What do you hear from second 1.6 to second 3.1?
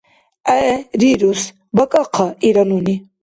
бакӀахъа,— ира нуни.